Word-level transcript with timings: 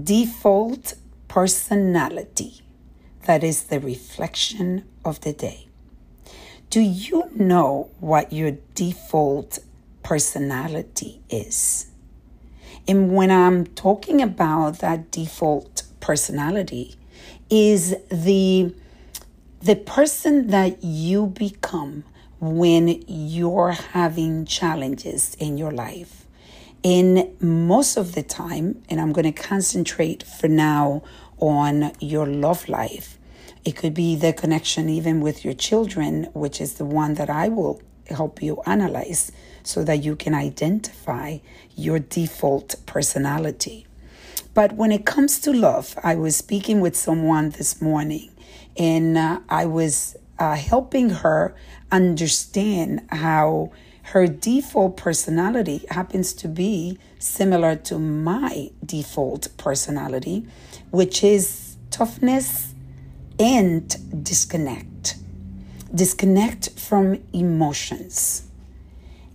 default 0.00 0.94
personality 1.28 2.60
that 3.24 3.44
is 3.44 3.64
the 3.64 3.78
reflection 3.80 4.84
of 5.04 5.20
the 5.20 5.32
day. 5.32 5.68
Do 6.70 6.80
you 6.80 7.30
know 7.34 7.90
what 8.00 8.32
your 8.32 8.52
default 8.74 9.58
personality 10.02 11.20
is? 11.28 11.86
And 12.86 13.14
when 13.14 13.30
I'm 13.30 13.66
talking 13.66 14.22
about 14.22 14.78
that 14.78 15.10
default 15.10 15.82
personality, 16.00 16.94
is 17.50 17.96
the 18.10 18.74
the 19.60 19.74
person 19.74 20.48
that 20.48 20.82
you 20.84 21.26
become 21.26 22.04
when 22.40 23.02
you're 23.08 23.72
having 23.72 24.44
challenges 24.44 25.34
in 25.40 25.58
your 25.58 25.72
life. 25.72 26.26
In 26.82 27.36
most 27.40 27.96
of 27.96 28.14
the 28.14 28.22
time, 28.22 28.82
and 28.88 29.00
I'm 29.00 29.12
going 29.12 29.32
to 29.32 29.42
concentrate 29.42 30.22
for 30.22 30.48
now 30.48 31.02
on 31.38 31.92
your 32.00 32.26
love 32.26 32.68
life. 32.68 33.18
It 33.64 33.76
could 33.76 33.94
be 33.94 34.14
the 34.16 34.32
connection 34.32 34.88
even 34.88 35.20
with 35.20 35.44
your 35.44 35.54
children, 35.54 36.28
which 36.34 36.60
is 36.60 36.74
the 36.74 36.84
one 36.84 37.14
that 37.14 37.28
I 37.28 37.48
will 37.48 37.82
help 38.08 38.42
you 38.42 38.62
analyze 38.64 39.32
so 39.62 39.84
that 39.84 40.02
you 40.02 40.16
can 40.16 40.34
identify 40.34 41.38
your 41.76 41.98
default 41.98 42.76
personality. 42.86 43.86
But 44.54 44.72
when 44.72 44.92
it 44.92 45.04
comes 45.04 45.40
to 45.40 45.52
love, 45.52 45.98
I 46.02 46.14
was 46.14 46.36
speaking 46.36 46.80
with 46.80 46.96
someone 46.96 47.50
this 47.50 47.82
morning 47.82 48.30
and 48.76 49.18
uh, 49.18 49.40
I 49.48 49.66
was 49.66 50.16
uh, 50.38 50.56
helping 50.56 51.10
her 51.10 51.54
understand 51.90 53.06
how 53.10 53.72
her 54.02 54.26
default 54.26 54.96
personality 54.96 55.84
happens 55.90 56.32
to 56.32 56.48
be 56.48 56.98
similar 57.18 57.76
to 57.76 57.98
my 57.98 58.70
default 58.84 59.48
personality, 59.58 60.46
which 60.90 61.22
is 61.22 61.76
toughness 61.90 62.72
and 63.38 64.24
disconnect. 64.24 65.16
Disconnect 65.94 66.70
from 66.70 67.22
emotions. 67.32 68.44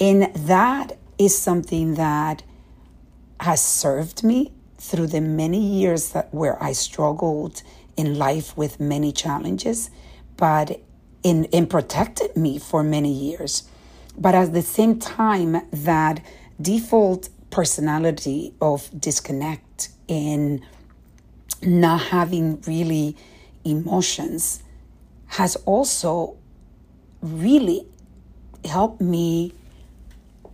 And 0.00 0.34
that 0.34 0.96
is 1.18 1.36
something 1.36 1.94
that 1.94 2.42
has 3.40 3.64
served 3.64 4.24
me 4.24 4.52
through 4.78 5.06
the 5.08 5.20
many 5.20 5.60
years 5.60 6.10
that 6.10 6.32
where 6.34 6.62
I 6.62 6.72
struggled 6.72 7.62
in 7.96 8.18
life 8.18 8.56
with 8.56 8.78
many 8.78 9.12
challenges, 9.12 9.90
but 10.36 10.80
in, 11.22 11.44
in 11.46 11.66
protected 11.66 12.36
me 12.36 12.58
for 12.58 12.82
many 12.82 13.12
years. 13.12 13.68
But 14.18 14.34
at 14.34 14.52
the 14.52 14.62
same 14.62 14.98
time, 14.98 15.60
that 15.72 16.24
default 16.60 17.28
personality 17.50 18.54
of 18.60 18.88
disconnect 18.98 19.90
and 20.08 20.60
not 21.62 22.00
having 22.02 22.60
really 22.62 23.16
emotions 23.64 24.62
has 25.26 25.56
also 25.66 26.36
really 27.20 27.86
helped 28.64 29.00
me 29.00 29.52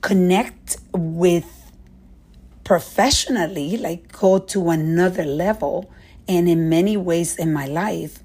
connect 0.00 0.76
with 0.92 1.72
professionally, 2.64 3.76
like 3.76 4.10
go 4.12 4.38
to 4.38 4.70
another 4.70 5.24
level 5.24 5.90
and 6.26 6.48
in 6.48 6.68
many 6.68 6.96
ways 6.96 7.36
in 7.36 7.52
my 7.52 7.66
life. 7.66 8.20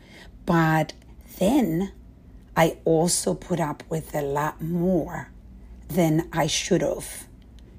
But 0.45 0.93
then 1.39 1.91
I 2.55 2.77
also 2.85 3.33
put 3.33 3.59
up 3.59 3.83
with 3.89 4.13
a 4.13 4.21
lot 4.21 4.61
more 4.61 5.31
than 5.87 6.29
I 6.31 6.47
should 6.47 6.81
have 6.81 7.27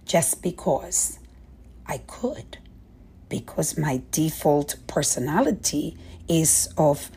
just 0.04 0.42
because 0.42 1.18
I 1.86 1.98
could. 1.98 2.58
Because 3.28 3.78
my 3.78 4.02
default 4.10 4.76
personality 4.88 5.96
is 6.28 6.72
of 6.76 7.10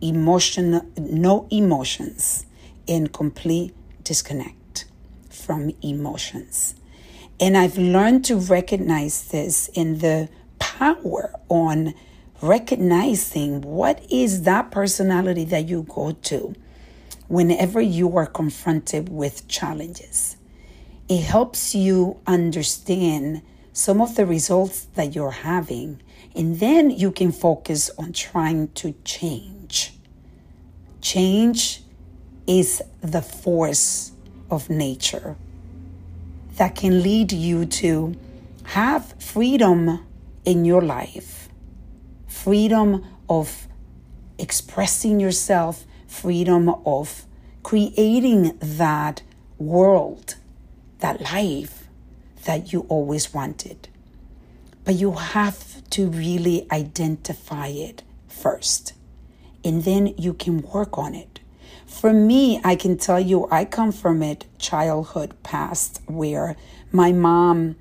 emotion, 0.00 0.92
no 0.96 1.48
emotions, 1.50 2.46
and 2.86 3.12
complete 3.12 3.74
disconnect 4.04 4.84
from 5.30 5.72
emotions. 5.82 6.76
And 7.40 7.56
I've 7.56 7.76
learned 7.76 8.24
to 8.26 8.36
recognize 8.36 9.28
this 9.28 9.68
in 9.74 9.98
the 9.98 10.28
power 10.58 11.34
on 11.48 11.94
recognizing 12.42 13.62
what 13.62 14.04
is 14.10 14.42
that 14.42 14.70
personality 14.70 15.44
that 15.44 15.68
you 15.68 15.82
go 15.82 16.12
to 16.12 16.54
whenever 17.28 17.80
you 17.80 18.16
are 18.16 18.26
confronted 18.26 19.08
with 19.08 19.48
challenges. 19.48 20.36
It 21.08 21.22
helps 21.22 21.74
you 21.74 22.20
understand 22.26 23.42
some 23.72 24.00
of 24.00 24.16
the 24.16 24.26
results 24.26 24.86
that 24.94 25.14
you're 25.14 25.30
having, 25.30 26.00
and 26.34 26.58
then 26.60 26.90
you 26.90 27.10
can 27.10 27.32
focus 27.32 27.90
on 27.98 28.12
trying 28.12 28.68
to 28.72 28.94
change. 29.04 29.94
Change 31.00 31.82
is 32.46 32.82
the 33.00 33.22
force 33.22 34.12
of 34.50 34.70
nature 34.70 35.36
that 36.56 36.74
can 36.74 37.02
lead 37.02 37.32
you 37.32 37.66
to 37.66 38.14
have 38.64 39.14
freedom 39.20 40.04
in 40.44 40.64
your 40.64 40.82
life 40.82 41.45
freedom 42.46 43.04
of 43.28 43.66
expressing 44.38 45.18
yourself, 45.18 45.84
freedom 46.06 46.68
of 46.86 47.24
creating 47.64 48.56
that 48.60 49.20
world, 49.58 50.36
that 51.00 51.20
life 51.20 51.88
that 52.44 52.72
you 52.72 52.86
always 52.88 53.34
wanted. 53.34 53.88
But 54.84 54.94
you 54.94 55.10
have 55.10 55.82
to 55.90 56.08
really 56.08 56.68
identify 56.70 57.66
it 57.66 58.04
first, 58.28 58.92
and 59.64 59.82
then 59.82 60.14
you 60.16 60.32
can 60.32 60.62
work 60.62 60.96
on 60.96 61.16
it. 61.16 61.40
For 61.84 62.12
me, 62.12 62.60
I 62.62 62.76
can 62.76 62.96
tell 62.96 63.18
you, 63.18 63.48
I 63.50 63.64
come 63.64 63.90
from 63.90 64.22
a 64.22 64.38
childhood 64.58 65.34
past 65.42 66.00
where 66.06 66.54
my 66.92 67.10
mom 67.10 67.74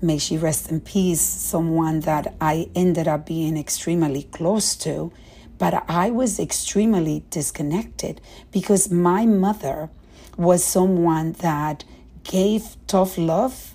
may 0.00 0.18
she 0.18 0.38
rest 0.38 0.70
in 0.70 0.80
peace, 0.80 1.20
someone 1.20 2.00
that 2.00 2.34
I 2.40 2.70
ended 2.74 3.08
up 3.08 3.26
being 3.26 3.56
extremely 3.56 4.24
close 4.24 4.76
to, 4.76 5.12
but 5.58 5.84
I 5.88 6.10
was 6.10 6.38
extremely 6.38 7.24
disconnected 7.30 8.20
because 8.52 8.90
my 8.90 9.26
mother 9.26 9.90
was 10.36 10.62
someone 10.62 11.32
that 11.32 11.84
gave 12.22 12.76
tough 12.86 13.18
love 13.18 13.74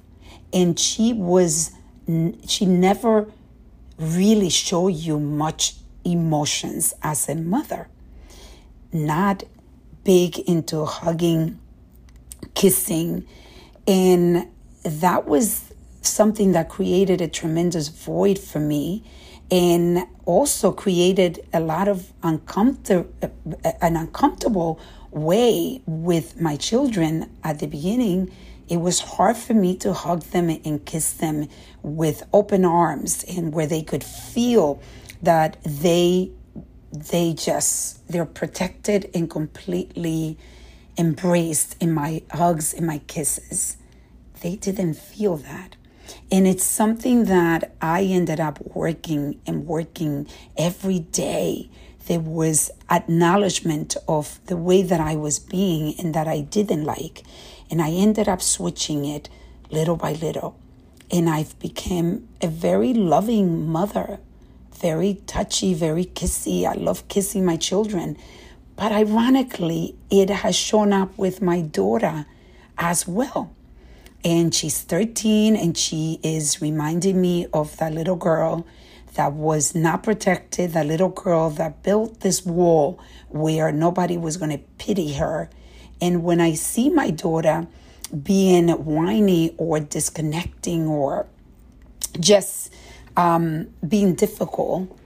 and 0.53 0.79
she 0.79 1.11
was 1.13 1.72
she 2.47 2.66
never 2.66 3.31
really 3.97 4.50
showed 4.50 4.90
you 4.90 5.19
much 5.19 5.75
emotions 6.05 6.94
as 7.01 7.28
a 7.28 7.35
mother. 7.35 7.88
Not 8.91 9.44
big 10.03 10.40
into 10.40 10.85
hugging 10.85 11.59
kissing 12.53 13.25
and 13.88 14.47
that 14.84 15.25
was 15.25 15.72
something 16.06 16.52
that 16.53 16.69
created 16.69 17.22
a 17.22 17.28
tremendous 17.28 17.88
void 17.88 18.40
for 18.40 18.59
me 18.59 19.03
and 19.52 20.08
also 20.25 20.72
created 20.72 21.46
a 21.53 21.59
lot 21.59 21.88
of 21.88 22.12
uncomfortable 22.24 23.12
an 23.81 23.96
uncomfortable 23.96 24.80
way 25.12 25.81
with 25.86 26.40
my 26.41 26.56
children 26.56 27.30
at 27.44 27.59
the 27.59 27.68
beginning. 27.68 28.31
It 28.68 28.78
was 28.78 29.00
hard 29.00 29.38
for 29.38 29.53
me 29.53 29.75
to 29.78 29.94
hug 29.94 30.22
them 30.24 30.50
and 30.50 30.84
kiss 30.86 31.14
them 31.14 31.47
with 31.84 32.24
open 32.34 32.66
arms 32.66 33.24
and 33.25 33.53
where 33.53 33.68
they 33.68 33.84
could 33.84 34.03
feel 34.03 34.81
that 35.22 35.58
they 35.64 36.31
they 36.91 37.34
just 37.34 38.08
they're 38.08 38.25
protected 38.25 39.09
and 39.14 39.30
completely 39.30 40.38
embraced 40.97 41.75
in 41.81 41.91
my 41.91 42.22
hugs 42.31 42.74
and 42.74 42.88
my 42.88 43.00
kisses. 43.00 43.78
They 44.41 44.56
didn't 44.56 44.96
feel 44.96 45.38
that 45.38 45.75
and 46.31 46.47
it's 46.47 46.63
something 46.63 47.25
that 47.25 47.75
I 47.81 48.03
ended 48.03 48.40
up 48.40 48.59
working 48.75 49.40
and 49.46 49.66
working 49.66 50.28
every 50.58 50.99
day. 50.99 51.70
There 52.08 52.20
was 52.20 52.72
acknowledgement 52.90 53.96
of 54.08 54.40
the 54.47 54.58
way 54.58 54.82
that 54.82 54.99
I 54.99 55.16
was 55.16 55.40
being 55.40 55.96
and 55.99 56.14
that 56.14 56.28
I 56.28 56.41
didn't 56.41 56.84
like. 56.84 57.23
And 57.70 57.82
I 57.82 57.91
ended 57.91 58.28
up 58.28 58.41
switching 58.41 59.05
it 59.05 59.29
little 59.72 59.96
by 59.96 60.14
little. 60.14 60.58
And 61.11 61.29
I've 61.29 61.58
become 61.59 62.28
a 62.41 62.47
very 62.47 62.93
loving 62.93 63.67
mother, 63.67 64.20
very 64.76 65.22
touchy, 65.28 65.73
very 65.73 66.05
kissy. 66.05 66.66
I 66.66 66.73
love 66.73 67.08
kissing 67.08 67.46
my 67.46 67.58
children. 67.58 68.17
But 68.76 68.91
ironically, 68.91 69.96
it 70.09 70.29
has 70.29 70.55
shown 70.55 70.91
up 70.91 71.17
with 71.17 71.41
my 71.41 71.61
daughter 71.61 72.26
as 72.78 73.08
well 73.08 73.55
and 74.23 74.53
she's 74.53 74.81
13 74.81 75.55
and 75.55 75.78
she 75.78 76.20
is 76.23 76.61
reminding 76.61 77.20
me 77.20 77.47
of 77.53 77.78
that 77.78 77.93
little 77.93 78.16
girl 78.16 78.66
that 79.16 79.34
was 79.34 79.75
not 79.75 80.03
protected, 80.03 80.72
that 80.73 80.85
little 80.85 81.09
girl 81.09 81.49
that 81.52 81.84
built 81.84 82.22
this 82.22 82.46
wall 82.46 82.99
where 83.29 83.72
nobody 83.72 84.17
was 84.17 84.37
going 84.37 84.52
to 84.52 84.64
pity 84.78 85.14
her. 85.14 85.49
And 86.02 86.23
when 86.23 86.41
I 86.41 86.53
see 86.53 86.90
my 86.90 87.11
daughter 87.11 87.67
being 88.23 88.70
whiny 88.70 89.53
or 89.58 89.79
disconnecting 89.79 90.87
or 90.87 91.28
just 92.19 92.73
um, 93.16 93.67
being 93.87 94.16
difficult, 94.16 94.97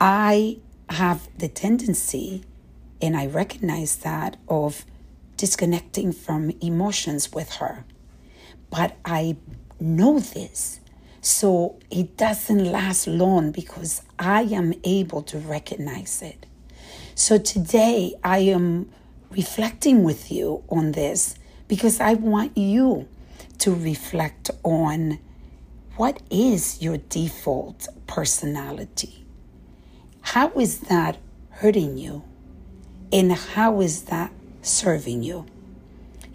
I 0.00 0.58
have 0.90 1.28
the 1.38 1.48
tendency, 1.48 2.44
and 3.00 3.16
I 3.16 3.26
recognize 3.26 3.96
that, 3.96 4.36
of 4.48 4.84
disconnecting 5.36 6.12
from 6.12 6.50
emotions 6.60 7.32
with 7.32 7.54
her. 7.54 7.84
But 8.70 8.96
I 9.04 9.36
know 9.80 10.18
this. 10.18 10.80
So 11.20 11.78
it 11.90 12.16
doesn't 12.16 12.64
last 12.64 13.06
long 13.06 13.50
because 13.50 14.02
I 14.18 14.42
am 14.42 14.74
able 14.84 15.22
to 15.22 15.38
recognize 15.38 16.22
it. 16.22 16.46
So 17.14 17.38
today 17.38 18.14
I 18.22 18.38
am 18.38 18.90
reflecting 19.30 20.04
with 20.04 20.30
you 20.30 20.62
on 20.68 20.92
this 20.92 21.34
because 21.66 22.00
I 22.00 22.14
want 22.14 22.56
you 22.56 23.08
to 23.58 23.74
reflect 23.74 24.50
on 24.62 25.18
what 25.96 26.22
is 26.30 26.80
your 26.80 26.98
default 26.98 27.88
personality? 28.06 29.26
How 30.20 30.50
is 30.50 30.80
that 30.80 31.18
hurting 31.50 31.98
you? 31.98 32.22
And 33.12 33.32
how 33.32 33.80
is 33.80 34.02
that 34.02 34.32
serving 34.62 35.22
you? 35.24 35.46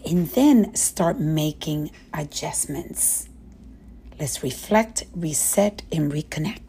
And 0.06 0.28
then 0.30 0.76
start 0.76 1.20
making 1.20 1.92
adjustments. 2.14 3.30
Let's 4.20 4.44
reflect, 4.44 5.06
reset, 5.16 5.82
and 5.92 6.12
reconnect. 6.12 6.60